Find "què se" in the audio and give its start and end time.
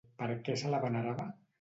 0.47-0.73